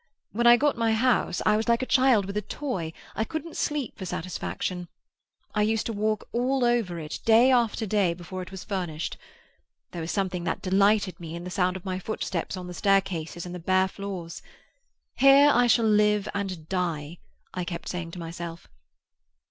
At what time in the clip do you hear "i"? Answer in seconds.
0.47-0.57, 1.45-1.55, 3.15-3.23, 5.53-5.61, 15.53-15.67, 17.53-17.63